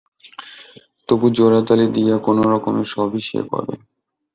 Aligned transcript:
তবু 1.09 1.25
জোড়াতালি 1.37 1.85
দিয়া 1.95 2.15
কোনোরকমে 2.17 2.83
সবই 2.93 3.21
সে 3.21 3.39
করে। 3.51 3.73